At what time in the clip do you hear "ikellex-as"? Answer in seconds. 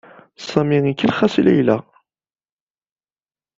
0.91-1.35